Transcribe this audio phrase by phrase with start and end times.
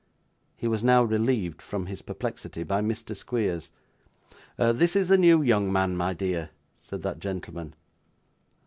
[0.57, 3.15] He was now relieved from his perplexity by Mr.
[3.15, 3.69] Squeers.
[4.57, 7.75] 'This is the new young man, my dear,' said that gentleman.